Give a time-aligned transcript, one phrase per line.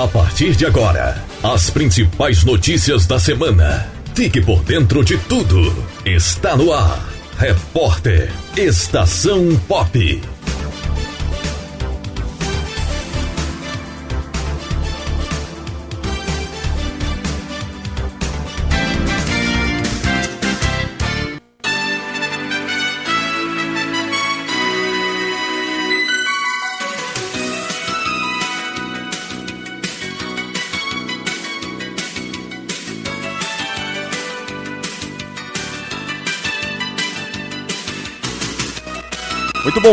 [0.00, 3.86] A partir de agora, as principais notícias da semana.
[4.14, 5.76] Fique por dentro de tudo.
[6.06, 7.06] Está no ar.
[7.36, 10.22] Repórter Estação Pop.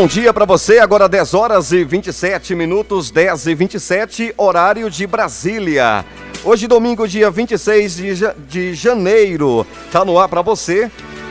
[0.00, 0.78] Bom dia para você.
[0.78, 6.04] Agora 10 horas e 27 minutos, 10 e 27, horário de Brasília.
[6.44, 8.14] Hoje, domingo, dia 26 de,
[8.48, 9.66] de janeiro.
[9.90, 10.88] Tá no ar para você.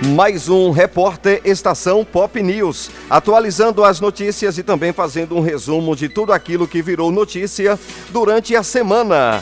[0.08, 6.10] Mais um repórter Estação Pop News, atualizando as notícias e também fazendo um resumo de
[6.10, 7.80] tudo aquilo que virou notícia
[8.10, 9.42] durante a semana.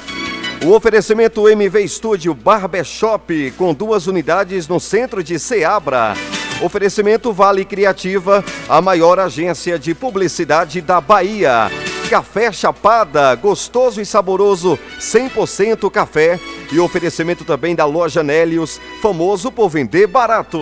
[0.64, 6.14] O oferecimento MV Studio Barbershop, com duas unidades no centro de Ceabra.
[6.62, 11.70] Oferecimento Vale Criativa, a maior agência de publicidade da Bahia.
[12.10, 16.40] Café Chapada, gostoso e saboroso, 100% café.
[16.72, 20.60] E oferecimento também da loja Nélios, famoso por vender barato.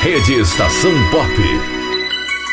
[0.00, 1.79] Rede Estação Pop.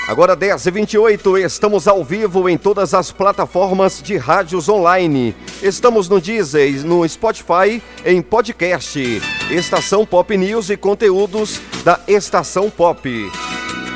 [0.08, 5.36] Agora 10h28, estamos ao vivo em todas as plataformas de rádios online.
[5.62, 9.22] Estamos no Deezer, no Spotify, em podcast.
[9.52, 13.06] Estação Pop News e conteúdos da Estação Pop.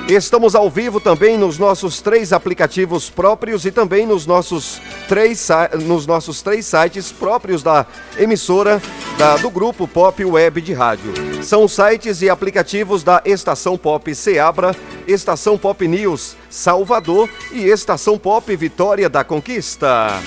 [0.07, 5.47] Estamos ao vivo também nos nossos três aplicativos próprios e também nos nossos três,
[5.85, 7.85] nos nossos três sites próprios da
[8.17, 8.81] emissora
[9.17, 11.13] da, do grupo Pop Web de Rádio.
[11.43, 14.75] São sites e aplicativos da Estação Pop Seabra,
[15.07, 20.21] Estação Pop News Salvador e Estação Pop Vitória da Conquista.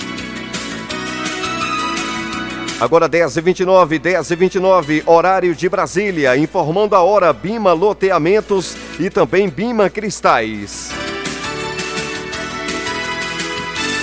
[2.79, 10.89] Agora 10h29, 10h29, horário de Brasília, informando a hora Bima Loteamentos e também Bima Cristais.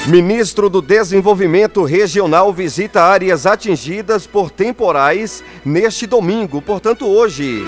[0.08, 7.62] Ministro do Desenvolvimento Regional visita áreas atingidas por temporais neste domingo, portanto hoje.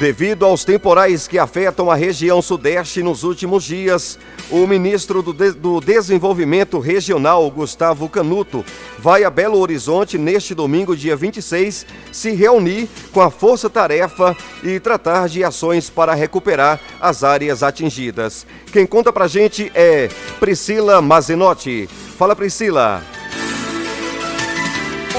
[0.00, 4.18] Devido aos temporais que afetam a região sudeste nos últimos dias,
[4.50, 8.64] o ministro do, de do, Desenvolvimento Regional, Gustavo Canuto,
[8.98, 14.34] vai a Belo Horizonte neste domingo, dia 26, se reunir com a Força Tarefa
[14.64, 18.46] e tratar de ações para recuperar as áreas atingidas.
[18.72, 20.08] Quem conta pra gente é
[20.40, 21.86] Priscila Mazenotti.
[22.16, 23.02] Fala, Priscila.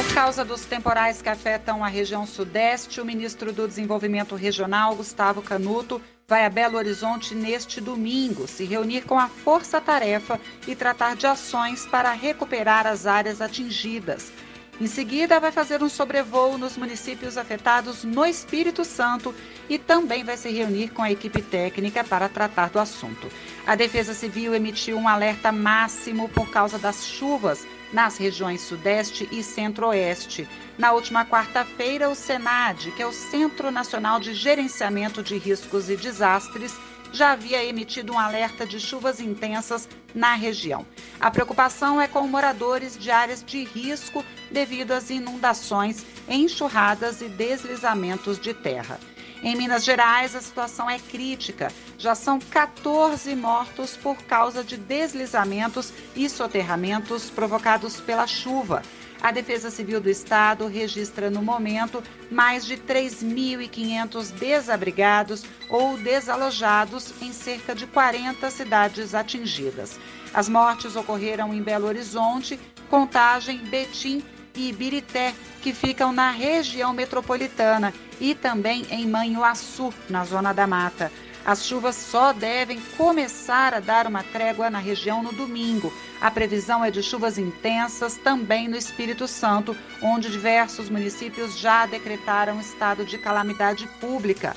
[0.02, 5.44] Por causa dos temporais que afetam a região sudeste, o ministro do Desenvolvimento Regional, Gustavo
[5.44, 11.16] Canuto, vai a Belo Horizonte neste domingo se reunir com a Força Tarefa e tratar
[11.16, 14.34] de ações para recuperar as áreas atingidas.
[14.82, 19.36] Em seguida, vai fazer um sobrevoo nos municípios afetados no Espírito Santo
[19.70, 23.28] e também vai se reunir com a equipe técnica para tratar do assunto.
[23.68, 29.44] A Defesa Civil emitiu um alerta máximo por causa das chuvas nas regiões Sudeste e
[29.44, 30.48] Centro-Oeste.
[30.78, 35.98] Na última quarta-feira, o SENAD, que é o Centro Nacional de Gerenciamento de Riscos e
[35.98, 36.74] Desastres,
[37.12, 40.86] já havia emitido um alerta de chuvas intensas na região.
[41.20, 48.40] A preocupação é com moradores de áreas de risco devido às inundações, enxurradas e deslizamentos
[48.40, 48.98] de terra.
[49.44, 51.72] Em Minas Gerais, a situação é crítica.
[51.98, 58.84] Já são 14 mortos por causa de deslizamentos e soterramentos provocados pela chuva.
[59.20, 67.34] A Defesa Civil do Estado registra no momento mais de 3.500 desabrigados ou desalojados em
[67.34, 70.00] cerca de 40 cidades atingidas.
[70.34, 72.60] As mortes ocorreram em Belo Horizonte,
[72.90, 74.24] Contagem, Betim
[74.56, 81.12] e Ibirité, que ficam na região metropolitana, e também em Manhuaçu, na Zona da Mata.
[81.44, 85.92] As chuvas só devem começar a dar uma trégua na região no domingo.
[86.20, 92.60] A previsão é de chuvas intensas também no Espírito Santo, onde diversos municípios já decretaram
[92.60, 94.56] estado de calamidade pública.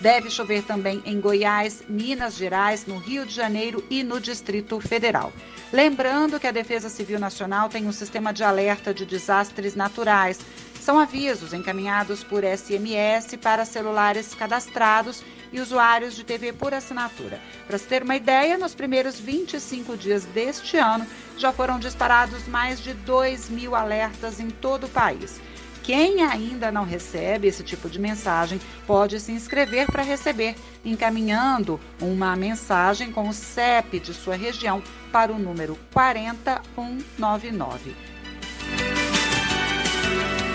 [0.00, 5.32] Deve chover também em Goiás, Minas Gerais, no Rio de Janeiro e no Distrito Federal.
[5.72, 10.38] Lembrando que a Defesa Civil Nacional tem um sistema de alerta de desastres naturais.
[10.80, 17.40] São avisos encaminhados por SMS para celulares cadastrados e usuários de TV por assinatura.
[17.66, 21.06] Para se ter uma ideia, nos primeiros 25 dias deste ano
[21.38, 25.40] já foram disparados mais de 2 mil alertas em todo o país.
[25.86, 32.34] Quem ainda não recebe esse tipo de mensagem pode se inscrever para receber, encaminhando uma
[32.34, 37.94] mensagem com o CEP de sua região para o número 40199.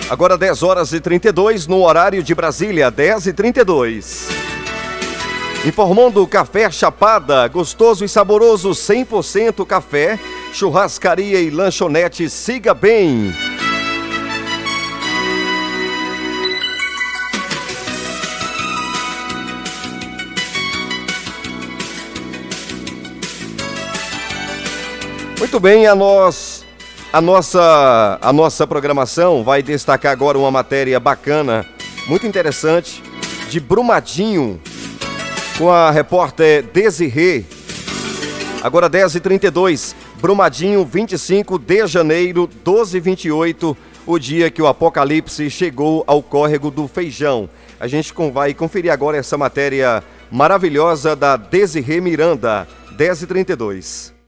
[0.09, 4.27] Agora 10 horas e 32 no horário de Brasília, 10 e 32.
[5.65, 10.19] Informando Café Chapada, gostoso e saboroso 100% café,
[10.51, 13.33] churrascaria e lanchonete Siga Bem.
[25.41, 26.63] Muito bem, a nós
[27.11, 31.65] a nossa, a nossa programação vai destacar agora uma matéria bacana,
[32.05, 33.01] muito interessante,
[33.49, 34.61] de Brumadinho,
[35.57, 37.43] com a repórter Desirê.
[38.61, 46.69] Agora 10h32, Brumadinho, 25 de janeiro, 12h28, o dia que o apocalipse chegou ao córrego
[46.69, 47.49] do Feijão.
[47.79, 54.20] A gente vai conferir agora essa matéria maravilhosa da Desirê Miranda, 10h32.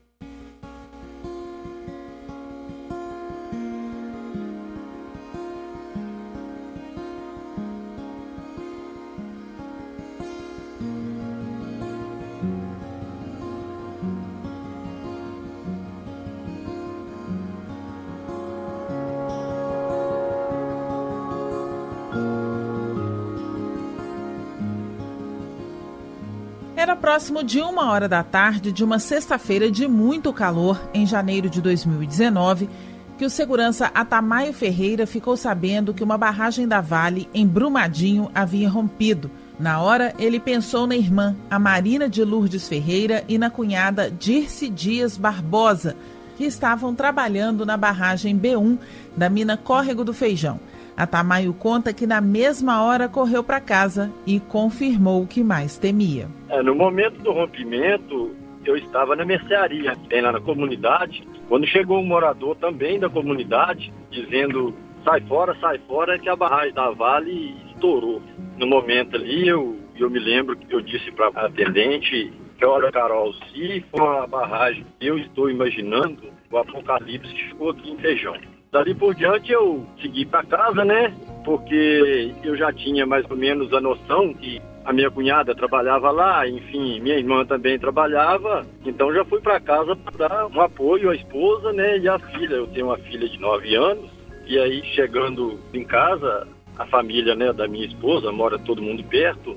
[26.98, 31.62] Próximo de uma hora da tarde de uma sexta-feira de muito calor, em janeiro de
[31.62, 32.70] 2019,
[33.18, 38.70] que o segurança Atamaio Ferreira ficou sabendo que uma barragem da Vale, em Brumadinho, havia
[38.70, 39.32] rompido.
[39.58, 44.68] Na hora, ele pensou na irmã, a Marina de Lourdes Ferreira, e na cunhada Dirce
[44.68, 45.96] Dias Barbosa,
[46.38, 48.78] que estavam trabalhando na barragem B1
[49.16, 50.60] da mina Córrego do Feijão.
[50.96, 55.78] A Tamayo conta que na mesma hora correu para casa e confirmou o que mais
[55.78, 56.28] temia.
[56.50, 61.28] É, no momento do rompimento, eu estava na mercearia, tem lá na comunidade.
[61.50, 64.74] Quando chegou um morador também da comunidade, dizendo
[65.04, 68.22] sai fora, sai fora, que a barragem da Vale estourou.
[68.58, 72.92] No momento ali, eu, eu me lembro que eu disse para a atendente que, olha,
[72.92, 78.38] Carol, se for a barragem eu estou imaginando, o apocalipse chegou aqui em Feijão.
[78.74, 81.14] Dali por diante eu segui para casa, né?
[81.46, 86.50] Porque eu já tinha mais ou menos a noção que a minha cunhada trabalhava lá,
[86.50, 91.16] enfim, minha irmã também trabalhava, então já fui para casa para dar um apoio à
[91.16, 92.56] esposa, né, e à filha.
[92.56, 94.10] Eu tenho uma filha de 9 anos,
[94.48, 96.48] e aí chegando em casa,
[96.78, 99.56] a família, né, da minha esposa, mora todo mundo perto,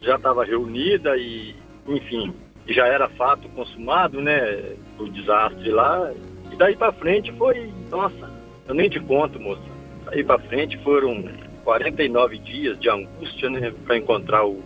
[0.00, 1.56] já estava reunida e,
[1.88, 2.32] enfim,
[2.68, 6.12] já era fato consumado, né, o desastre lá.
[6.52, 8.33] E daí para frente foi, nossa,
[8.68, 9.62] eu nem te conto, moça.
[10.06, 11.24] Aí para frente foram
[11.64, 14.62] 49 dias de angústia, né, para encontrar o,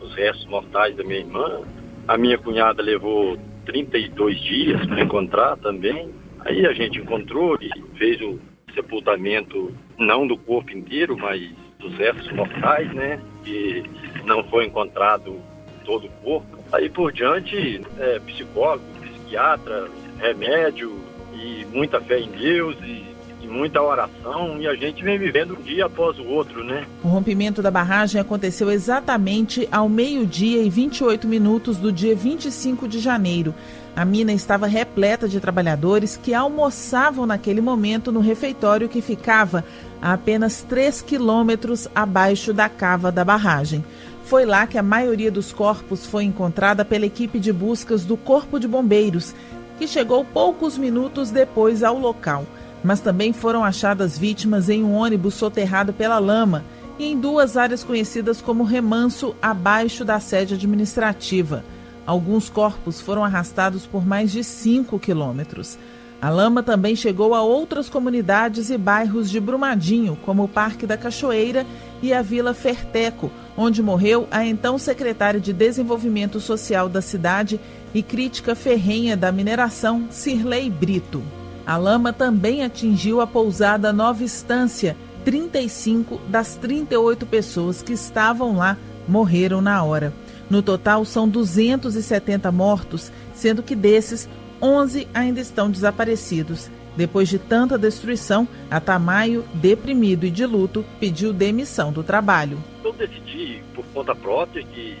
[0.00, 1.62] os restos mortais da minha irmã.
[2.08, 6.10] A minha cunhada levou 32 dias para encontrar também.
[6.40, 8.38] Aí a gente encontrou e fez o
[8.74, 13.20] sepultamento, não do corpo inteiro, mas dos restos mortais, né?
[13.46, 13.82] E
[14.24, 15.40] não foi encontrado
[15.84, 16.58] todo o corpo.
[16.72, 19.88] Aí por diante, é, psicólogo, psiquiatra,
[20.18, 20.98] remédio
[21.34, 23.09] e muita fé em Deus e
[23.50, 26.86] muita oração e a gente vem vivendo um dia após o outro, né?
[27.02, 33.00] O rompimento da barragem aconteceu exatamente ao meio-dia e 28 minutos do dia 25 de
[33.00, 33.54] janeiro.
[33.94, 39.64] A mina estava repleta de trabalhadores que almoçavam naquele momento no refeitório que ficava
[40.00, 43.84] a apenas 3 quilômetros abaixo da cava da barragem.
[44.24, 48.60] Foi lá que a maioria dos corpos foi encontrada pela equipe de buscas do Corpo
[48.60, 49.34] de Bombeiros,
[49.76, 52.46] que chegou poucos minutos depois ao local
[52.82, 56.64] mas também foram achadas vítimas em um ônibus soterrado pela lama
[56.98, 61.64] e em duas áreas conhecidas como remanso abaixo da sede administrativa.
[62.06, 65.78] Alguns corpos foram arrastados por mais de 5 quilômetros.
[66.20, 70.96] A lama também chegou a outras comunidades e bairros de Brumadinho, como o Parque da
[70.96, 71.64] Cachoeira
[72.02, 77.58] e a Vila Ferteco, onde morreu a então secretária de Desenvolvimento Social da cidade
[77.94, 81.39] e crítica ferrenha da mineração, Cirlei Brito.
[81.70, 84.96] A lama também atingiu a pousada Nova Estância.
[85.24, 90.12] 35 das 38 pessoas que estavam lá morreram na hora.
[90.50, 94.28] No total, são 270 mortos, sendo que desses,
[94.60, 96.68] 11 ainda estão desaparecidos.
[96.96, 102.58] Depois de tanta destruição, Atamaio, deprimido e de luto, pediu demissão do trabalho.
[102.82, 104.98] Eu decidi, por conta própria, que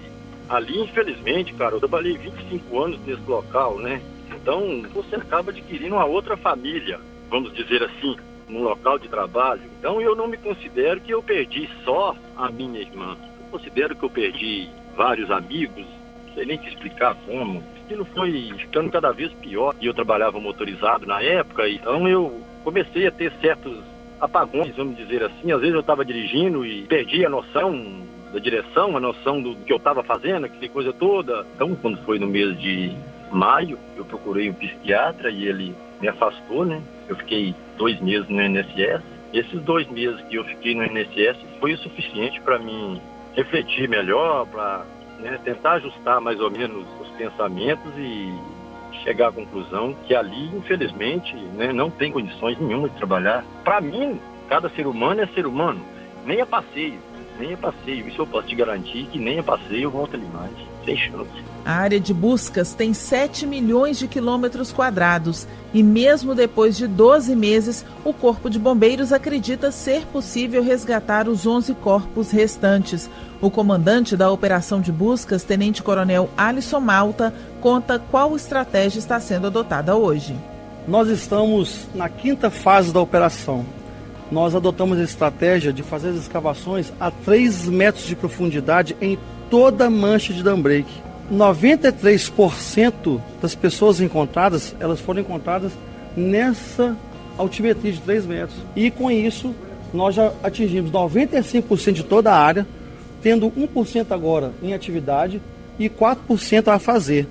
[0.48, 4.00] ali, infelizmente, cara, eu trabalhei 25 anos nesse local, né?
[4.42, 8.16] Então, você acaba adquirindo uma outra família, vamos dizer assim.
[8.50, 9.62] no local de trabalho.
[9.78, 13.16] Então eu não me considero que eu perdi só a minha irmã.
[13.38, 15.86] Eu considero que eu perdi vários amigos,
[16.26, 17.62] não sei nem te explicar como.
[17.84, 19.74] Aquilo foi ficando cada vez pior.
[19.80, 23.78] E eu trabalhava motorizado na época, então eu comecei a ter certos
[24.20, 25.52] apagões, vamos dizer assim.
[25.52, 29.72] Às vezes eu estava dirigindo e perdi a noção da direção, a noção do que
[29.72, 31.44] eu estava fazendo, aquela coisa toda.
[31.54, 32.94] Então, quando foi no mês de
[33.30, 36.82] maio, eu procurei um psiquiatra e ele me afastou, né?
[37.08, 39.02] Eu fiquei dois meses no INSS.
[39.32, 43.00] Esses dois meses que eu fiquei no INSS foi o suficiente para mim
[43.34, 44.84] refletir melhor, para
[45.18, 48.32] né, tentar ajustar mais ou menos os pensamentos e
[49.04, 53.44] chegar à conclusão que ali, infelizmente, né, não tem condições nenhuma de trabalhar.
[53.62, 55.80] Para mim, cada ser humano é ser humano,
[56.26, 56.98] nem a passeio
[57.40, 58.06] nem a passeio.
[58.06, 60.52] Isso eu posso te garantir que nem a passeio eu volto ali mais.
[60.84, 61.49] Sem chance.
[61.64, 67.36] A área de buscas tem 7 milhões de quilômetros quadrados e, mesmo depois de 12
[67.36, 73.10] meses, o Corpo de Bombeiros acredita ser possível resgatar os 11 corpos restantes.
[73.40, 79.46] O comandante da operação de buscas, Tenente Coronel Alisson Malta, conta qual estratégia está sendo
[79.46, 80.34] adotada hoje.
[80.88, 83.64] Nós estamos na quinta fase da operação
[84.30, 89.18] nós adotamos a estratégia de fazer as escavações a 3 metros de profundidade em
[89.50, 90.86] toda a mancha de dambreak.
[91.30, 95.72] 93% das pessoas encontradas, elas foram encontradas
[96.16, 96.96] nessa
[97.38, 98.58] altimetria de 3 metros.
[98.74, 99.54] E com isso,
[99.94, 102.66] nós já atingimos 95% de toda a área,
[103.22, 105.40] tendo 1% agora em atividade
[105.78, 107.28] e 4% a fazer.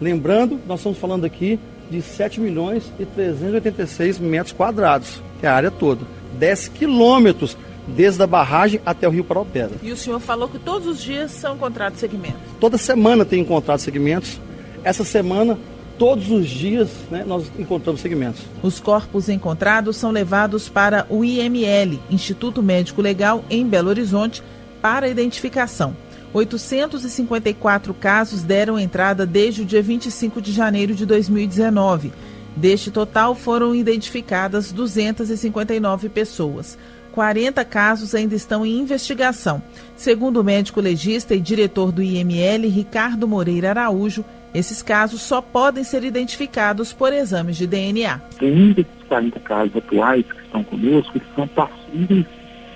[0.00, 1.58] Lembrando, nós estamos falando aqui
[1.90, 6.02] de 7 milhões e 386 metros quadrados, que é a área toda.
[6.38, 9.72] 10 quilômetros desde a barragem até o Rio Paraupeba.
[9.82, 12.40] E o senhor falou que todos os dias são encontrados segmentos?
[12.58, 14.40] Toda semana tem encontrado segmentos.
[14.82, 15.58] Essa semana,
[15.98, 18.42] todos os dias, né, nós encontramos segmentos.
[18.62, 24.42] Os corpos encontrados são levados para o IML, Instituto Médico Legal, em Belo Horizonte,
[24.80, 25.96] para identificação.
[26.32, 32.12] 854 casos deram entrada desde o dia 25 de janeiro de 2019.
[32.54, 36.78] Deste total, foram identificadas 259 pessoas.
[37.16, 39.62] 40 casos ainda estão em investigação.
[39.96, 45.82] Segundo o médico legista e diretor do IML, Ricardo Moreira Araújo, esses casos só podem
[45.82, 48.20] ser identificados por exames de DNA.
[48.38, 52.26] Tem desses 40 casos atuais que estão conosco, que são passíveis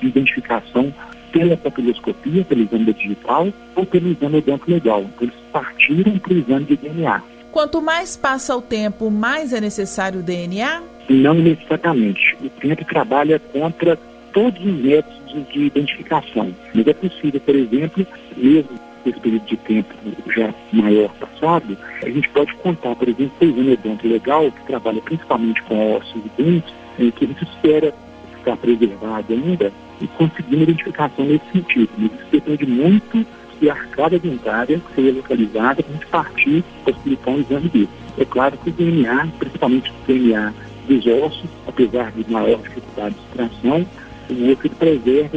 [0.00, 0.90] de identificação
[1.30, 5.02] pela papiloscopia, pelo exame digital ou pelo exame dentro legal.
[5.02, 7.22] Então, eles partiram para o exame de DNA.
[7.52, 10.82] Quanto mais passa o tempo, mais é necessário o DNA?
[11.10, 12.36] Não necessariamente.
[12.42, 13.98] O tempo trabalha contra
[14.32, 16.54] todos os métodos de identificação.
[16.74, 18.06] Mas é possível, por exemplo,
[18.36, 19.94] mesmo esse período de tempo
[20.34, 25.00] já maior passado, a gente pode contar, por exemplo, com o exame legal, que trabalha
[25.00, 27.94] principalmente com ossos e dentes, que a gente espera
[28.36, 31.90] ficar preservado ainda e conseguir uma identificação nesse sentido.
[31.96, 33.26] Mas isso depende muito
[33.60, 37.88] e a arcada dentária seja localizada para a gente partir possibilitar um exame desse.
[38.18, 40.52] É claro que o DNA, principalmente o DNA
[40.88, 43.86] dos ossos, apesar de maior dificuldade de extração,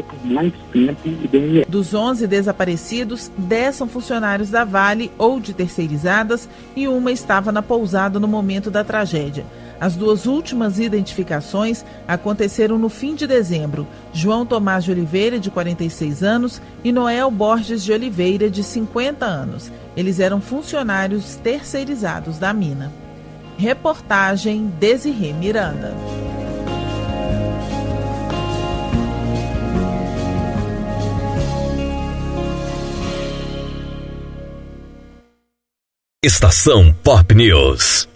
[0.04, 1.66] por mais tempo DNA.
[1.68, 7.62] Dos 11 desaparecidos, 10 são funcionários da Vale ou de terceirizadas e uma estava na
[7.62, 9.46] pousada no momento da tragédia.
[9.80, 13.86] As duas últimas identificações aconteceram no fim de dezembro.
[14.14, 19.70] João Tomás de Oliveira, de 46 anos, e Noel Borges de Oliveira, de 50 anos.
[19.98, 22.94] Eles eram funcionários terceirizados da mina.
[23.58, 25.94] Reportagem Desirê Miranda.
[36.24, 38.08] Estação Pop News.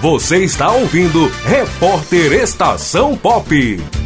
[0.00, 3.97] Você está ouvindo Repórter Estação Pop.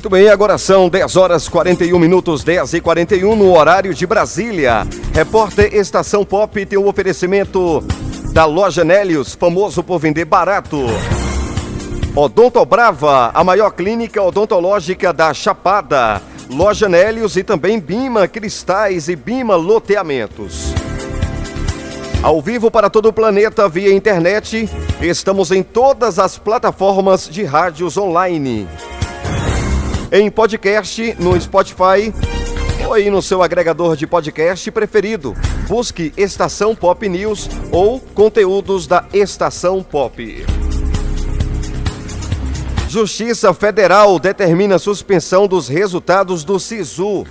[0.00, 4.86] Muito bem, agora são 10 horas 41 minutos, 10 e 41 no horário de Brasília.
[5.12, 7.84] Repórter Estação Pop tem o um oferecimento
[8.32, 10.86] da loja Nélios, famoso por vender barato.
[12.16, 16.22] Odonto Brava, a maior clínica odontológica da Chapada.
[16.48, 20.72] Loja Nélios e também Bima Cristais e Bima Loteamentos.
[22.22, 24.66] Ao vivo para todo o planeta via internet,
[25.02, 28.66] estamos em todas as plataformas de rádios online.
[30.12, 32.12] Em podcast no Spotify
[32.84, 35.36] ou aí no seu agregador de podcast preferido.
[35.68, 40.44] Busque Estação Pop News ou conteúdos da Estação Pop.
[42.88, 47.24] Justiça Federal determina suspensão dos resultados do SISU.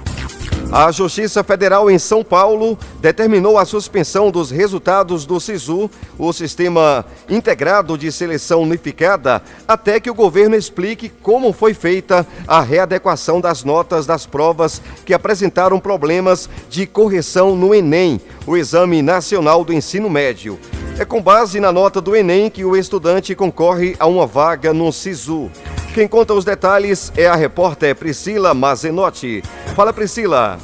[0.72, 7.04] A Justiça Federal em São Paulo determinou a suspensão dos resultados do SISU, o Sistema
[7.28, 13.64] Integrado de Seleção Unificada, até que o governo explique como foi feita a readequação das
[13.64, 20.08] notas das provas que apresentaram problemas de correção no Enem, o Exame Nacional do Ensino
[20.08, 20.60] Médio.
[21.00, 24.92] É com base na nota do Enem que o estudante concorre a uma vaga no
[24.92, 25.50] SISU.
[25.94, 29.42] Quem conta os detalhes é a repórter Priscila Mazenotti.
[29.78, 30.60] Fala, Priscila.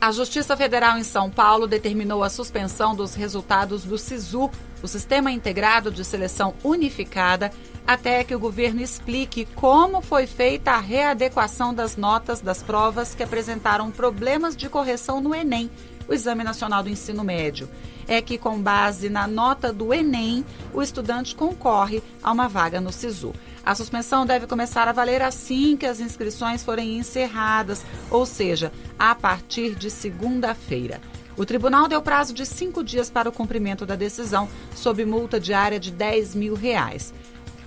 [0.00, 4.48] A Justiça Federal em São Paulo determinou a suspensão dos resultados do SISU,
[4.84, 7.50] o Sistema Integrado de Seleção Unificada,
[7.84, 13.22] até que o governo explique como foi feita a readequação das notas das provas que
[13.24, 15.68] apresentaram problemas de correção no Enem,
[16.06, 17.68] o Exame Nacional do Ensino Médio.
[18.08, 22.92] É que, com base na nota do Enem, o estudante concorre a uma vaga no
[22.92, 23.32] SISU.
[23.64, 29.14] A suspensão deve começar a valer assim que as inscrições forem encerradas, ou seja, a
[29.14, 31.00] partir de segunda-feira.
[31.36, 35.78] O tribunal deu prazo de cinco dias para o cumprimento da decisão, sob multa diária
[35.78, 37.12] de 10 mil reais.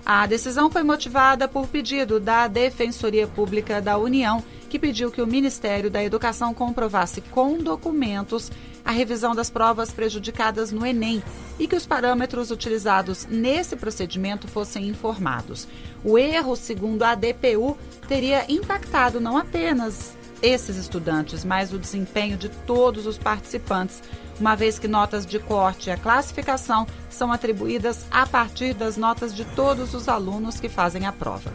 [0.06, 5.28] A decisão foi motivada por pedido da Defensoria Pública da União, que pediu que o
[5.28, 8.52] Ministério da Educação comprovasse com documentos
[8.86, 11.22] a revisão das provas prejudicadas no Enem
[11.60, 15.68] e que os parâmetros utilizados nesse procedimento fossem informados.
[16.04, 22.50] O erro, segundo a DPU, teria impactado não apenas esses estudantes, mas o desempenho de
[22.50, 24.02] todos os participantes,
[24.40, 29.36] uma vez que notas de corte e a classificação são atribuídas a partir das notas
[29.36, 31.52] de todos os alunos que fazem a prova.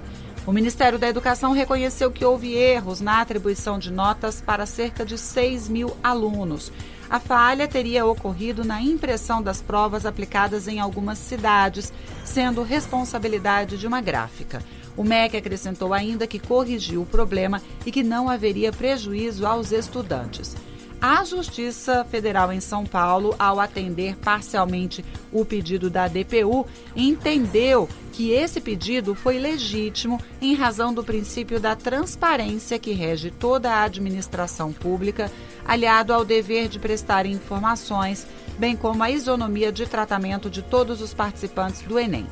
[0.46, 5.16] O Ministério da Educação reconheceu que houve erros na atribuição de notas para cerca de
[5.16, 6.70] 6 mil alunos.
[7.08, 11.90] A falha teria ocorrido na impressão das provas aplicadas em algumas cidades,
[12.24, 14.62] sendo responsabilidade de uma gráfica.
[14.94, 20.54] O MEC acrescentou ainda que corrigiu o problema e que não haveria prejuízo aos estudantes.
[21.00, 26.66] A Justiça Federal em São Paulo, ao atender parcialmente o pedido da DPU,
[26.96, 33.70] entendeu que esse pedido foi legítimo em razão do princípio da transparência que rege toda
[33.70, 35.30] a administração pública,
[35.64, 38.26] aliado ao dever de prestar informações,
[38.58, 42.26] bem como a isonomia de tratamento de todos os participantes do Enem.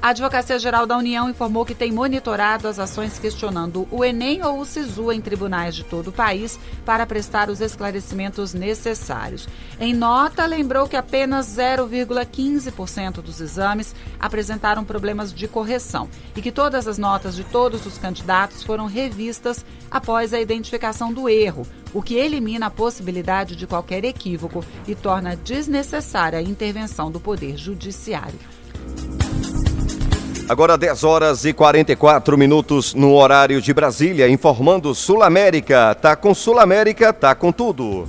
[0.00, 4.60] A Advocacia Geral da União informou que tem monitorado as ações questionando o Enem ou
[4.60, 6.56] o SISU em tribunais de todo o país
[6.86, 9.48] para prestar os esclarecimentos necessários.
[9.80, 16.86] Em nota, lembrou que apenas 0,15% dos exames apresentaram problemas de correção e que todas
[16.86, 22.14] as notas de todos os candidatos foram revistas após a identificação do erro, o que
[22.14, 28.38] elimina a possibilidade de qualquer equívoco e torna desnecessária a intervenção do Poder Judiciário.
[30.48, 35.94] Agora 10 horas e 44 minutos no horário de Brasília, informando Sul América.
[35.94, 38.08] Tá com Sul América, tá com tudo.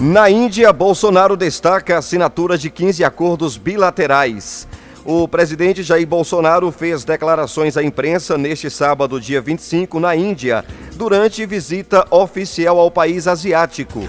[0.00, 4.68] Na Índia, Bolsonaro destaca a assinatura de 15 acordos bilaterais.
[5.04, 11.44] O presidente Jair Bolsonaro fez declarações à imprensa neste sábado, dia 25, na Índia, durante
[11.44, 14.08] visita oficial ao país asiático.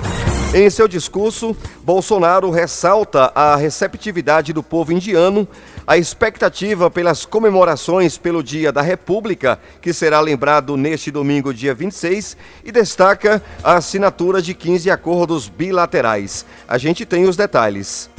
[0.54, 5.48] Em seu discurso, Bolsonaro ressalta a receptividade do povo indiano,
[5.86, 12.38] a expectativa pelas comemorações pelo Dia da República, que será lembrado neste domingo, dia 26,
[12.64, 16.46] e destaca a assinatura de 15 acordos bilaterais.
[16.68, 18.10] A gente tem os detalhes.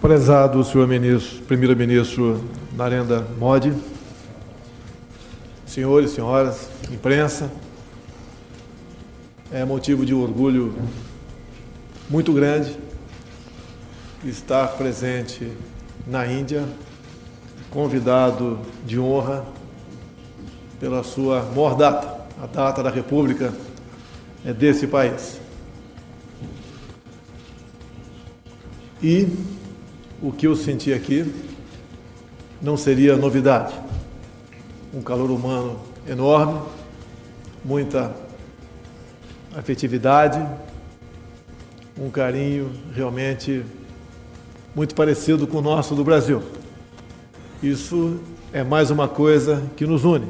[0.00, 2.44] Prezado senhor ministro, primeiro-ministro
[2.76, 3.72] Narendra Modi,
[5.66, 7.50] senhores, senhoras, imprensa,
[9.52, 10.74] é motivo de orgulho
[12.08, 12.76] muito grande
[14.24, 15.50] estar presente
[16.06, 16.64] na Índia,
[17.72, 19.44] convidado de honra
[20.78, 23.52] pela sua maior data, a data da República
[24.44, 25.40] é desse país.
[29.02, 29.28] E
[30.20, 31.32] o que eu senti aqui
[32.60, 33.74] não seria novidade.
[34.94, 36.60] Um calor humano enorme,
[37.64, 38.14] muita
[39.56, 40.46] afetividade,
[41.98, 43.64] um carinho realmente
[44.74, 46.42] muito parecido com o nosso do Brasil.
[47.62, 48.18] Isso
[48.52, 50.26] é mais uma coisa que nos une.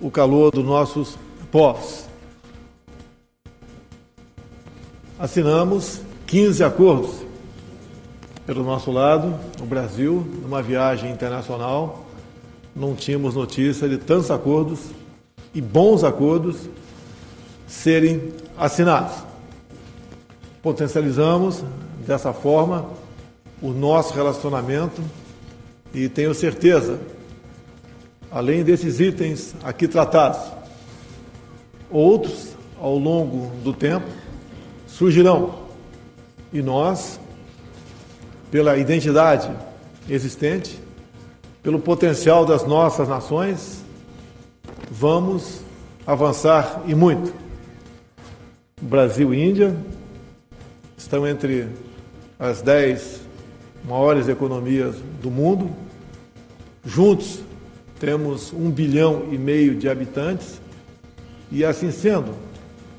[0.00, 1.18] O calor dos nossos
[1.50, 2.04] povos.
[5.18, 7.10] Assinamos 15 acordos
[8.46, 12.06] pelo nosso lado, no Brasil, numa viagem internacional.
[12.74, 14.78] Não tínhamos notícia de tantos acordos
[15.52, 16.68] e bons acordos
[17.66, 19.24] serem assinados.
[20.62, 21.64] Potencializamos
[22.06, 22.88] dessa forma
[23.60, 25.02] o nosso relacionamento
[25.94, 27.00] e tenho certeza,
[28.30, 30.40] além desses itens aqui tratados,
[31.90, 34.06] outros ao longo do tempo
[34.86, 35.66] surgirão
[36.52, 37.18] e nós,
[38.50, 39.50] pela identidade
[40.08, 40.78] existente,
[41.62, 43.82] pelo potencial das nossas nações,
[44.90, 45.60] vamos
[46.06, 47.32] avançar e muito.
[48.80, 49.76] Brasil e Índia
[50.96, 51.68] estão entre
[52.38, 53.25] as dez
[53.86, 55.70] maiores economias do mundo.
[56.84, 57.40] Juntos
[58.00, 60.60] temos um bilhão e meio de habitantes
[61.50, 62.34] e, assim sendo,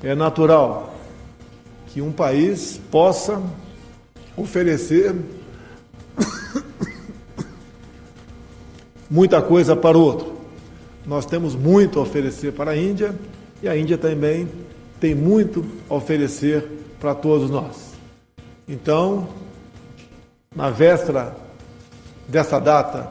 [0.02, 0.94] é natural
[1.88, 3.42] que um país possa
[4.36, 5.14] oferecer
[9.10, 10.38] muita coisa para o outro.
[11.06, 13.14] Nós temos muito a oferecer para a Índia
[13.62, 14.48] e a Índia também
[15.00, 16.64] tem muito a oferecer
[17.00, 17.92] para todos nós.
[18.68, 19.28] Então,
[20.54, 21.36] na véspera
[22.26, 23.10] dessa data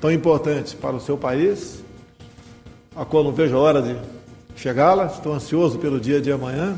[0.00, 1.82] tão importante para o seu país,
[2.96, 3.96] a qual não vejo a hora de
[4.56, 6.76] chegá-la, estou ansioso pelo dia de amanhã.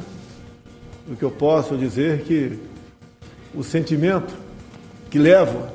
[1.09, 2.59] O que eu posso dizer que
[3.55, 4.35] o sentimento
[5.11, 5.67] que levo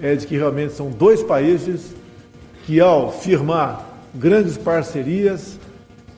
[0.00, 1.94] é de que realmente são dois países
[2.64, 5.58] que, ao firmar grandes parcerias,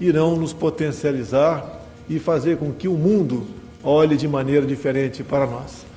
[0.01, 3.47] irão nos potencializar e fazer com que o mundo
[3.83, 5.90] olhe de maneira diferente para nós.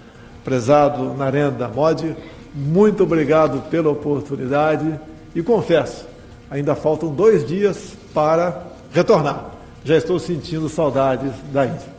[0.44, 2.16] Prezado Narendra Modi,
[2.54, 5.00] muito obrigado pela oportunidade
[5.34, 6.06] e confesso,
[6.50, 9.52] ainda faltam dois dias para retornar.
[9.84, 11.94] Já estou sentindo saudades da Índia.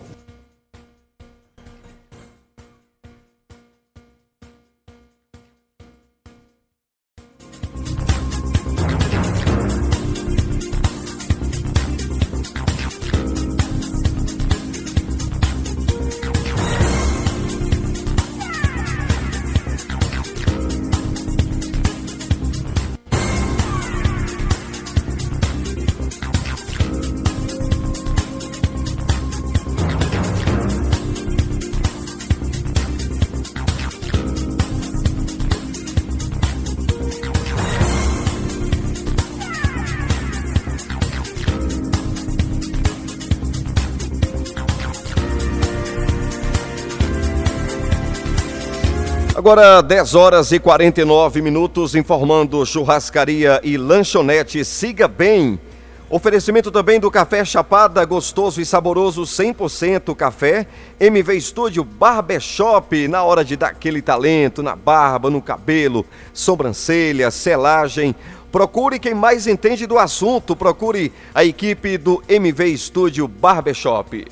[49.44, 55.60] Agora 10 horas e 49 minutos, informando churrascaria e lanchonete Siga Bem.
[56.08, 60.66] Oferecimento também do café Chapada, gostoso e saboroso 100% café.
[60.98, 68.14] MV Estúdio Barbershop, na hora de dar aquele talento na barba, no cabelo, sobrancelha, selagem.
[68.50, 74.26] Procure quem mais entende do assunto, procure a equipe do MV Estúdio Barbershop.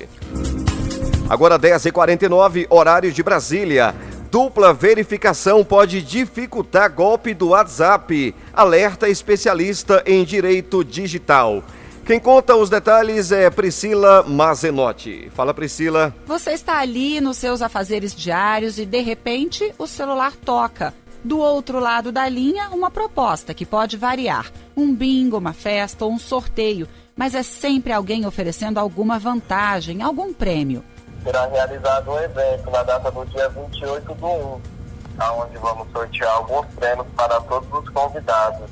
[1.29, 3.93] Agora 10h49, horário de Brasília.
[4.33, 8.33] Dupla verificação pode dificultar golpe do WhatsApp.
[8.51, 11.63] Alerta especialista em direito digital.
[12.03, 15.29] Quem conta os detalhes é Priscila Mazenotti.
[15.35, 16.15] Fala, Priscila.
[16.25, 20.95] Você está ali nos seus afazeres diários e de repente o celular toca.
[21.23, 26.11] Do outro lado da linha, uma proposta que pode variar: um bingo, uma festa ou
[26.11, 30.83] um sorteio, mas é sempre alguém oferecendo alguma vantagem, algum prêmio
[31.23, 34.61] será realizado um evento na data do dia 28 do 1,
[35.41, 38.69] onde vamos sortear alguns prêmios para todos os convidados.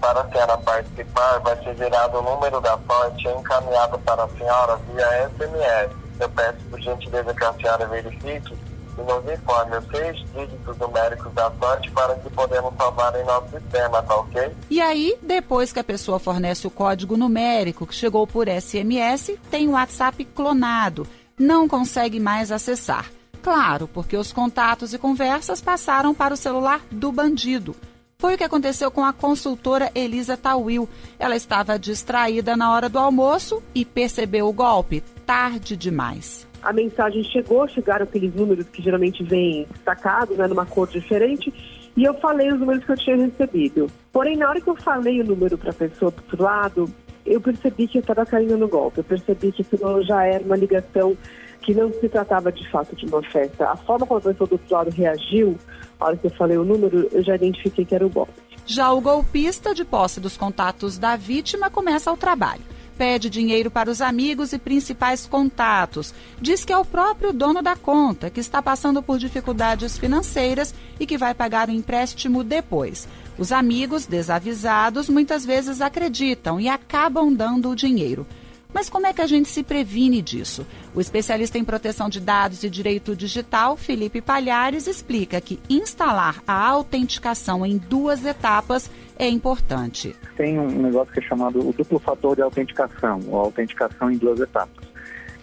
[0.00, 4.76] Para a senhora participar, vai ser gerado o número da sorte encaminhado para a senhora
[4.76, 5.96] via SMS.
[6.20, 8.54] Eu peço por gentileza que a senhora verifique
[8.98, 13.48] e nos informe os seis dígitos numéricos da sorte para que podemos salvar em nosso
[13.48, 14.52] sistema, tá ok?
[14.70, 19.68] E aí, depois que a pessoa fornece o código numérico que chegou por SMS, tem
[19.68, 21.06] o WhatsApp clonado
[21.38, 23.10] não consegue mais acessar.
[23.42, 27.76] Claro, porque os contatos e conversas passaram para o celular do bandido.
[28.18, 30.88] Foi o que aconteceu com a consultora Elisa Tawil.
[31.18, 36.46] Ela estava distraída na hora do almoço e percebeu o golpe tarde demais.
[36.62, 41.52] A mensagem chegou, chegaram aqueles números que geralmente vêm destacados, né, numa cor diferente,
[41.94, 43.90] e eu falei os números que eu tinha recebido.
[44.10, 46.90] Porém, na hora que eu falei o número para a pessoa do outro lado,
[47.24, 48.98] eu percebi que eu estava caindo no golpe.
[48.98, 51.16] Eu percebi que aquilo já era uma ligação
[51.62, 53.70] que não se tratava de fato de uma festa.
[53.70, 55.56] A forma como a pessoa do outro lado reagiu,
[55.98, 58.32] a hora que eu falei o número, eu já identifiquei que era o golpe.
[58.66, 62.62] Já o golpista, de posse dos contatos da vítima, começa o trabalho.
[62.96, 66.14] Pede dinheiro para os amigos e principais contatos.
[66.40, 71.06] Diz que é o próprio dono da conta, que está passando por dificuldades financeiras e
[71.06, 73.08] que vai pagar o empréstimo depois.
[73.36, 78.26] Os amigos, desavisados, muitas vezes acreditam e acabam dando o dinheiro.
[78.72, 80.66] Mas como é que a gente se previne disso?
[80.94, 86.68] O especialista em proteção de dados e direito digital, Felipe Palhares, explica que instalar a
[86.68, 90.14] autenticação em duas etapas é importante.
[90.36, 94.40] Tem um negócio que é chamado o duplo fator de autenticação, ou autenticação em duas
[94.40, 94.84] etapas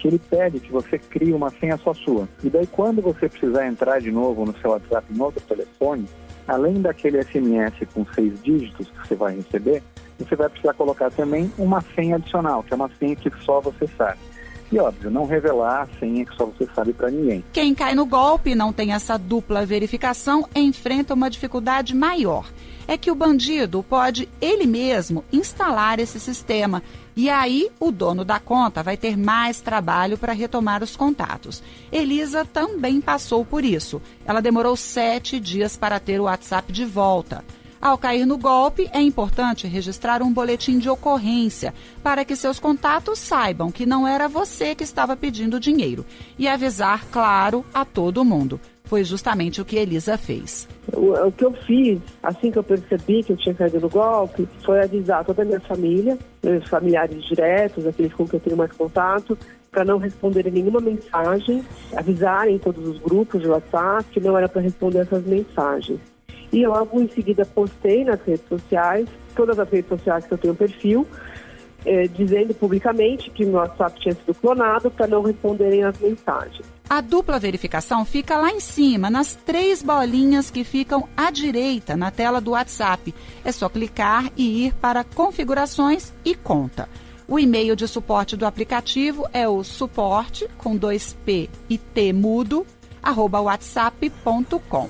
[0.01, 2.27] que ele pede que você crie uma senha só sua.
[2.43, 6.07] E daí quando você precisar entrar de novo no seu WhatsApp em outro telefone,
[6.47, 9.83] além daquele SMS com seis dígitos que você vai receber,
[10.19, 13.87] você vai precisar colocar também uma senha adicional, que é uma senha que só você
[13.97, 14.19] sabe.
[14.71, 17.43] E óbvio, não revelar a senha que só você sabe para ninguém.
[17.51, 22.49] Quem cai no golpe e não tem essa dupla verificação enfrenta uma dificuldade maior.
[22.87, 26.81] É que o bandido pode ele mesmo instalar esse sistema
[27.15, 31.61] e aí o dono da conta vai ter mais trabalho para retomar os contatos.
[31.91, 34.01] Elisa também passou por isso.
[34.25, 37.43] Ela demorou sete dias para ter o WhatsApp de volta.
[37.81, 43.17] Ao cair no golpe, é importante registrar um boletim de ocorrência para que seus contatos
[43.17, 46.05] saibam que não era você que estava pedindo dinheiro
[46.37, 48.61] e avisar, claro, a todo mundo.
[48.91, 50.67] Foi justamente o que Elisa fez.
[50.91, 54.45] O, o, que eu fiz, assim que eu percebi que eu tinha caído no golpe,
[54.65, 58.73] foi avisar toda a minha família, meus familiares diretos, aqueles com quem eu tenho mais
[58.73, 59.37] contato,
[59.71, 61.63] para não responderem nenhuma mensagem,
[61.95, 66.01] avisarem todos os grupos de WhatsApp que não era para responder essas mensagens.
[66.51, 70.53] E logo em seguida postei nas redes sociais, todas as redes sociais que eu tenho
[70.53, 71.07] perfil,
[71.85, 76.80] eh, dizendo publicamente que meu WhatsApp tinha sido clonado para não responderem as mensagens.
[76.91, 82.11] A dupla verificação fica lá em cima, nas três bolinhas que ficam à direita na
[82.11, 83.15] tela do WhatsApp.
[83.45, 86.89] É só clicar e ir para configurações e conta.
[87.29, 92.67] O e-mail de suporte do aplicativo é o suporte com dois P e T mudo,
[93.01, 94.89] arroba whatsapp.com.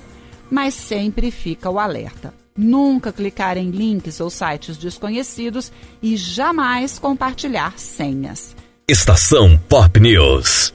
[0.50, 2.34] Mas sempre fica o alerta.
[2.58, 5.70] Nunca clicar em links ou sites desconhecidos
[6.02, 8.56] e jamais compartilhar senhas.
[8.88, 10.74] Estação Pop News.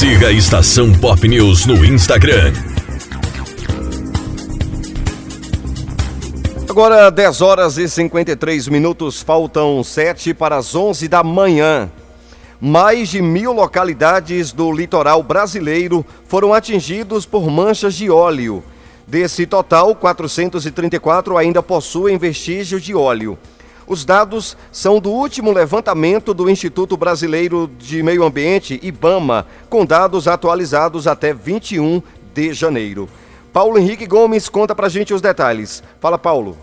[0.00, 2.54] Siga a Estação Pop News no Instagram.
[6.66, 11.90] Agora 10 horas e 53 minutos, faltam 7 para as 11 da manhã.
[12.58, 18.64] Mais de mil localidades do litoral brasileiro foram atingidos por manchas de óleo.
[19.06, 23.38] Desse total, 434 ainda possuem vestígios de óleo.
[23.90, 30.28] Os dados são do último levantamento do Instituto Brasileiro de Meio Ambiente, IBAMA, com dados
[30.28, 32.00] atualizados até 21
[32.32, 33.08] de janeiro.
[33.52, 35.82] Paulo Henrique Gomes conta pra gente os detalhes.
[35.98, 36.56] Fala, Paulo.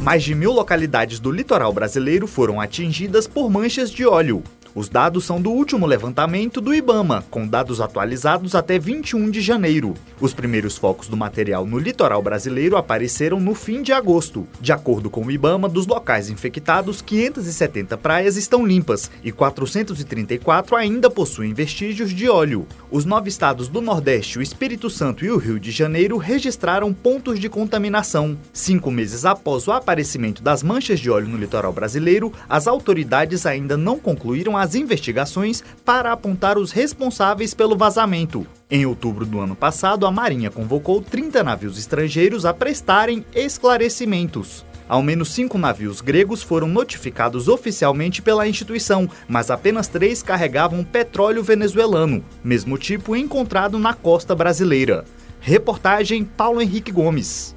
[0.00, 4.42] Mais de mil localidades do litoral brasileiro foram atingidas por manchas de óleo.
[4.76, 9.94] Os dados são do último levantamento do IBAMA, com dados atualizados até 21 de janeiro.
[10.20, 14.46] Os primeiros focos do material no litoral brasileiro apareceram no fim de agosto.
[14.60, 21.08] De acordo com o IBAMA, dos locais infectados, 570 praias estão limpas e 434 ainda
[21.08, 22.66] possuem vestígios de óleo.
[22.90, 27.40] Os nove estados do Nordeste, o Espírito Santo e o Rio de Janeiro registraram pontos
[27.40, 28.36] de contaminação.
[28.52, 33.74] Cinco meses após o aparecimento das manchas de óleo no litoral brasileiro, as autoridades ainda
[33.74, 38.44] não concluíram as investigações para apontar os responsáveis pelo vazamento.
[38.68, 44.64] Em outubro do ano passado, a Marinha convocou 30 navios estrangeiros a prestarem esclarecimentos.
[44.88, 51.42] Ao menos cinco navios gregos foram notificados oficialmente pela instituição, mas apenas três carregavam petróleo
[51.42, 55.04] venezuelano, mesmo tipo encontrado na costa brasileira.
[55.40, 57.55] Reportagem Paulo Henrique Gomes.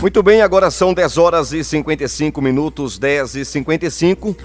[0.00, 4.36] Muito bem, agora são 10 horas e 55 minutos, 10 e 55.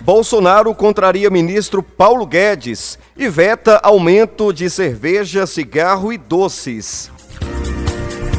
[0.00, 7.08] Bolsonaro contraria ministro Paulo Guedes e veta aumento de cerveja, cigarro e doces.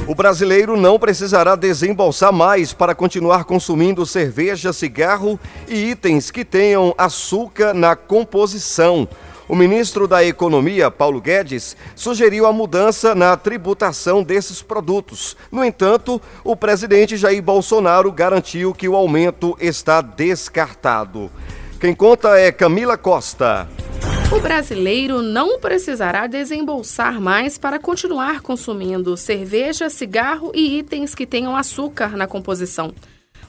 [0.05, 6.93] O brasileiro não precisará desembolsar mais para continuar consumindo cerveja, cigarro e itens que tenham
[6.97, 9.07] açúcar na composição
[9.47, 15.37] o ministro da Economia, Paulo Guedes, sugeriu a mudança na tributação desses produtos.
[15.51, 21.31] No entanto, o presidente Jair Bolsonaro garantiu que o aumento está descartado.
[21.79, 23.67] Quem conta é Camila Costa.
[24.35, 31.55] O brasileiro não precisará desembolsar mais para continuar consumindo cerveja, cigarro e itens que tenham
[31.55, 32.93] açúcar na composição.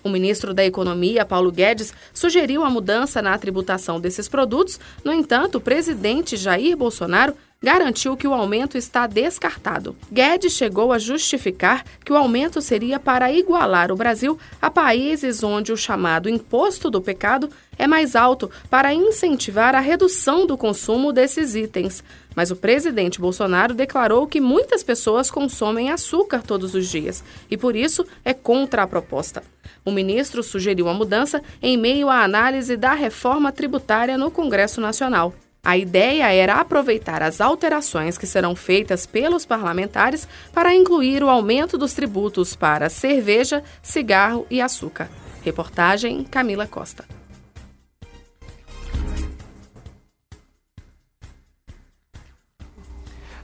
[0.09, 4.81] O ministro da Economia, Paulo Guedes, sugeriu a mudança na tributação desses produtos.
[5.05, 9.95] No entanto, o presidente Jair Bolsonaro garantiu que o aumento está descartado.
[10.11, 15.73] Guedes chegou a justificar que o aumento seria para igualar o Brasil a países onde
[15.73, 21.55] o chamado imposto do pecado é mais alto para incentivar a redução do consumo desses
[21.55, 22.03] itens.
[22.39, 27.75] Mas o presidente Bolsonaro declarou que muitas pessoas consomem açúcar todos os dias e, por
[27.75, 29.43] isso, é contra a proposta.
[29.85, 35.35] O ministro sugeriu a mudança em meio à análise da reforma tributária no Congresso Nacional.
[35.65, 41.77] A ideia era aproveitar as alterações que serão feitas pelos parlamentares para incluir o aumento
[41.77, 45.11] dos tributos para cerveja, cigarro e açúcar.
[45.43, 47.18] Reportagem Camila Costa.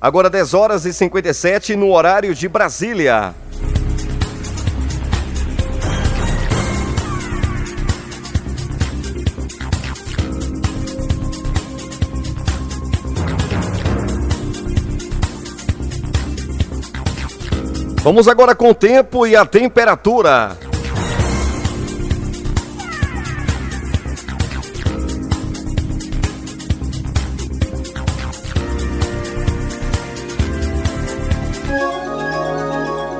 [0.05, 3.35] Agora 10 horas e 57 no horário de Brasília.
[18.03, 20.55] Vamos agora com o tempo e a temperatura.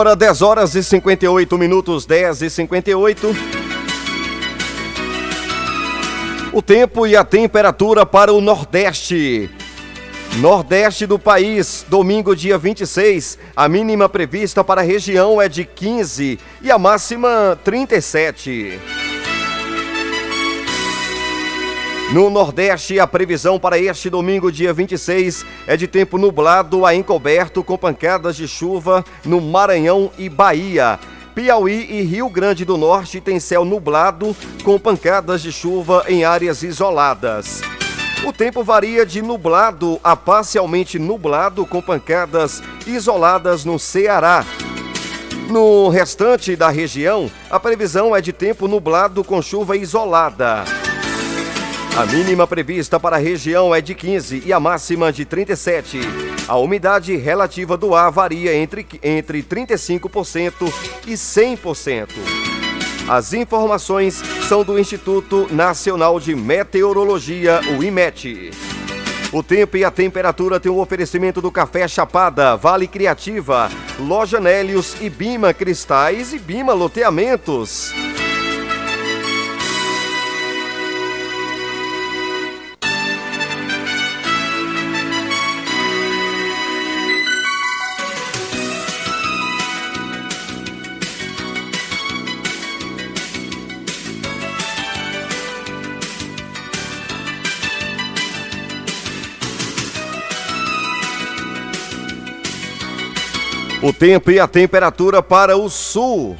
[0.00, 3.36] Agora 10 horas e 58 minutos, 10 e 58.
[6.54, 9.50] O tempo e a temperatura para o Nordeste.
[10.38, 13.38] Nordeste do país, domingo, dia 26.
[13.54, 18.80] A mínima prevista para a região é de 15 e a máxima 37.
[22.12, 27.62] No Nordeste, a previsão para este domingo, dia 26, é de tempo nublado a encoberto
[27.62, 30.98] com pancadas de chuva no Maranhão e Bahia.
[31.36, 36.64] Piauí e Rio Grande do Norte tem céu nublado com pancadas de chuva em áreas
[36.64, 37.60] isoladas.
[38.26, 44.44] O tempo varia de nublado a parcialmente nublado com pancadas isoladas no Ceará.
[45.48, 50.64] No restante da região, a previsão é de tempo nublado com chuva isolada.
[51.96, 56.00] A mínima prevista para a região é de 15 e a máxima de 37.
[56.48, 60.72] A umidade relativa do ar varia entre, entre 35%
[61.06, 62.08] e 100%.
[63.08, 68.50] As informações são do Instituto Nacional de Meteorologia, o IMET.
[69.32, 74.96] O tempo e a temperatura têm um oferecimento do Café Chapada, Vale Criativa, Loja Nélios
[75.00, 77.92] e Bima Cristais e Bima Loteamentos.
[103.82, 106.36] O tempo e a temperatura para o sul.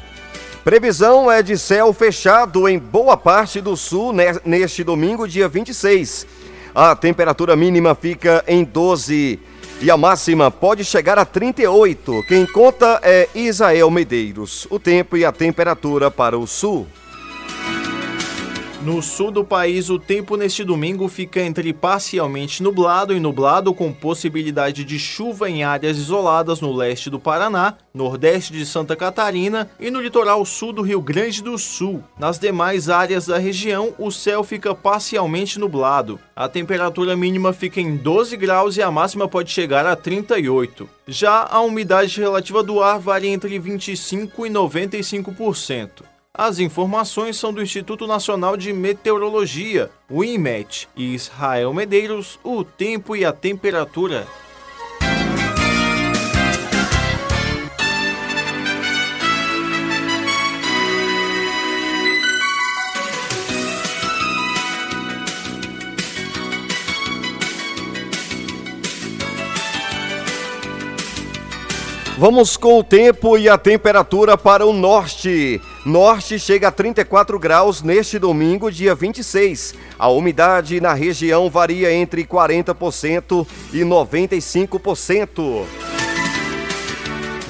[0.63, 4.13] Previsão é de céu fechado em boa parte do sul
[4.45, 6.27] neste domingo, dia 26.
[6.75, 9.39] A temperatura mínima fica em 12
[9.81, 12.23] e a máxima pode chegar a 38.
[12.27, 14.67] Quem conta é Isael Medeiros.
[14.69, 16.85] O tempo e a temperatura para o sul.
[18.83, 23.93] No sul do país, o tempo neste domingo fica entre parcialmente nublado e nublado, com
[23.93, 29.91] possibilidade de chuva em áreas isoladas no leste do Paraná, nordeste de Santa Catarina e
[29.91, 32.03] no litoral sul do Rio Grande do Sul.
[32.17, 36.19] Nas demais áreas da região, o céu fica parcialmente nublado.
[36.35, 40.89] A temperatura mínima fica em 12 graus e a máxima pode chegar a 38.
[41.07, 46.10] Já a umidade relativa do ar varia entre 25 e 95%.
[46.33, 53.17] As informações são do Instituto Nacional de Meteorologia, o INMET, e Israel Medeiros, o tempo
[53.17, 54.25] e a temperatura.
[72.17, 75.59] Vamos com o tempo e a temperatura para o norte.
[75.83, 79.73] Norte chega a 34 graus neste domingo, dia 26.
[79.97, 86.00] A umidade na região varia entre 40% e 95%.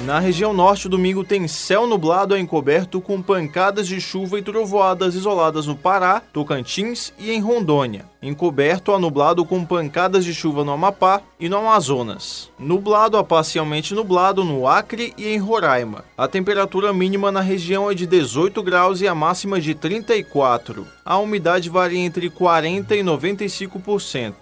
[0.04, 5.14] Na região norte, domingo tem céu nublado a encoberto com pancadas de chuva e trovoadas
[5.14, 8.04] isoladas no Pará, Tocantins e em Rondônia.
[8.20, 12.50] Encoberto a nublado com pancadas de chuva no Amapá e no Amazonas.
[12.58, 16.04] Nublado a parcialmente nublado no Acre e em Roraima.
[16.18, 20.84] A temperatura mínima na região é de 18 graus e a máxima de 34.
[21.04, 24.34] A umidade varia entre 40 e 95%.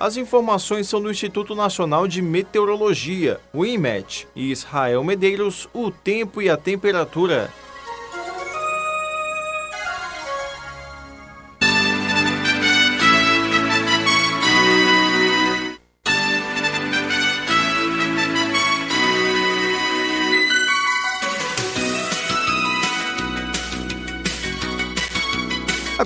[0.00, 6.40] As informações são do Instituto Nacional de Meteorologia, o INMET, e Israel Medeiros, o tempo
[6.40, 7.52] e a temperatura.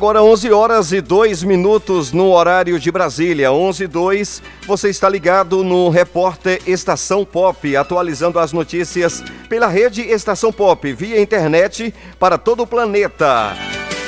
[0.05, 4.43] Agora 11 horas e 2 minutos no horário de Brasília, 11 e 2.
[4.67, 11.19] Você está ligado no repórter Estação Pop, atualizando as notícias pela rede Estação Pop, via
[11.19, 13.55] internet para todo o planeta.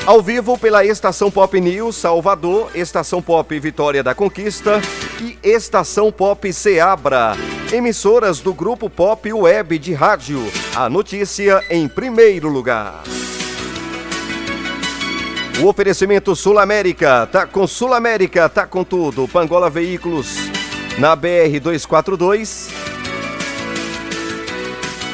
[0.05, 4.83] Ao vivo pela Estação Pop News Salvador, Estação Pop Vitória da Conquista
[5.19, 7.33] e Estação Pop Seabra.
[7.73, 10.43] Emissoras do Grupo Pop Web de Rádio.
[10.75, 13.03] A notícia em primeiro lugar.
[15.59, 19.27] O oferecimento Sul América, tá com Sul América, tá com tudo.
[19.27, 20.37] Pangola Veículos
[20.99, 22.69] na BR 242.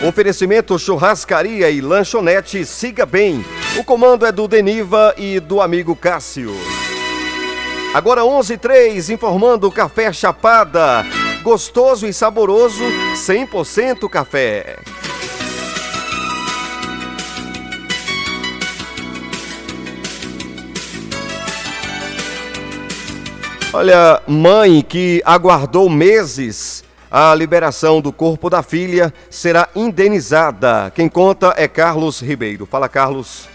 [0.04, 3.44] Oferecimento churrascaria e lanchonete, siga bem.
[3.78, 6.52] O comando é do Deniva e do amigo Cássio.
[7.94, 11.06] Agora 11:03 informando café Chapada,
[11.44, 12.82] gostoso e saboroso,
[13.14, 14.76] 100% café.
[23.74, 30.90] Olha, mãe que aguardou meses a liberação do corpo da filha será indenizada.
[30.94, 32.66] Quem conta é Carlos Ribeiro.
[32.66, 33.48] Fala, Carlos.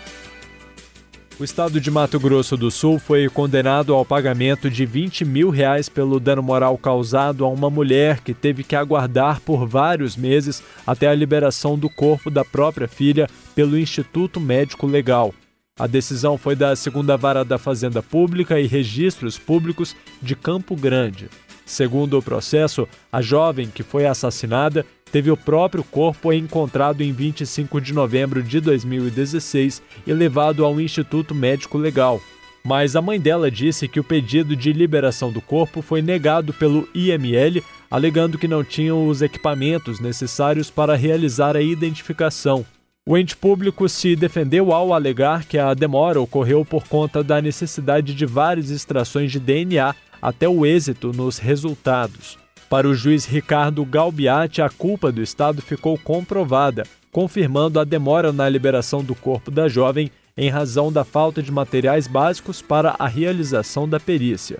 [1.39, 5.87] O estado de Mato Grosso do Sul foi condenado ao pagamento de 20 mil reais
[5.87, 11.07] pelo dano moral causado a uma mulher que teve que aguardar por vários meses até
[11.07, 15.31] a liberação do corpo da própria filha pelo Instituto Médico Legal.
[15.79, 21.29] A decisão foi da segunda vara da Fazenda Pública e Registros Públicos de Campo Grande.
[21.65, 27.79] Segundo o processo, a jovem que foi assassinada teve o próprio corpo encontrado em 25
[27.79, 32.19] de novembro de 2016 e levado ao Instituto Médico Legal.
[32.63, 36.89] Mas a mãe dela disse que o pedido de liberação do corpo foi negado pelo
[36.93, 42.65] IML, alegando que não tinham os equipamentos necessários para realizar a identificação.
[43.09, 48.13] O ente público se defendeu ao alegar que a demora ocorreu por conta da necessidade
[48.13, 52.37] de várias extrações de DNA até o êxito nos resultados.
[52.69, 58.49] Para o juiz Ricardo Galbiati, a culpa do Estado ficou comprovada, confirmando a demora na
[58.49, 63.87] liberação do corpo da jovem em razão da falta de materiais básicos para a realização
[63.87, 64.59] da perícia.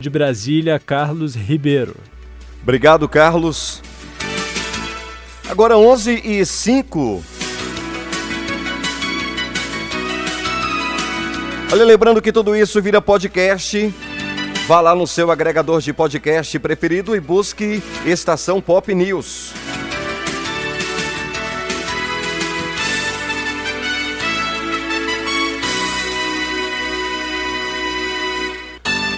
[0.00, 1.96] De Brasília, Carlos Ribeiro.
[2.62, 3.82] Obrigado, Carlos.
[5.46, 7.31] Agora 11 e 5.
[11.72, 13.94] Olha, lembrando que tudo isso vira podcast.
[14.68, 19.54] Vá lá no seu agregador de podcast preferido e busque Estação Pop News.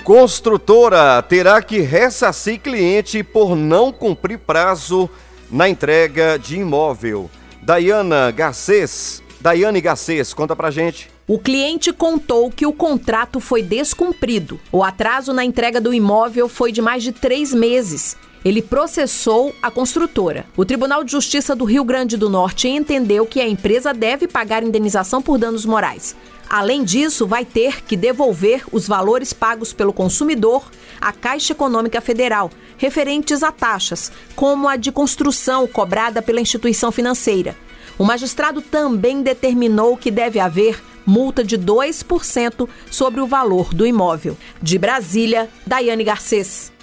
[0.05, 5.11] Construtora terá que ressarcir cliente por não cumprir prazo
[5.51, 7.29] na entrega de imóvel.
[7.61, 11.14] Dayana Garcês, Daiane Garcês, conta pra gente.
[11.27, 14.61] O cliente contou que o contrato foi descumprido.
[14.71, 18.15] O atraso na entrega do imóvel foi de mais de três meses.
[18.45, 20.45] Ele processou a construtora.
[20.55, 24.63] O Tribunal de Justiça do Rio Grande do Norte entendeu que a empresa deve pagar
[24.63, 26.15] indenização por danos morais.
[26.47, 30.71] Além disso, vai ter que devolver os valores pagos pelo consumidor
[31.01, 37.57] à Caixa Econômica Federal, referentes a taxas, como a de construção cobrada pela instituição financeira.
[37.97, 44.37] O magistrado também determinou que deve haver multa de 2% sobre o valor do imóvel.
[44.61, 46.74] De Brasília, Daiane Garcês.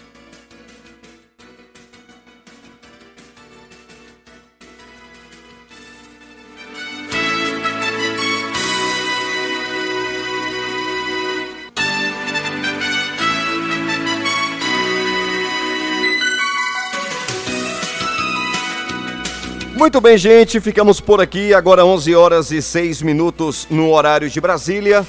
[19.82, 21.56] Muito bem, gente, ficamos por aqui.
[21.56, 25.04] Agora 11 horas e 6 minutos no horário de Brasília.